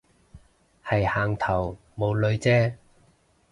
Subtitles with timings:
[0.83, 2.73] 係行頭冇女啫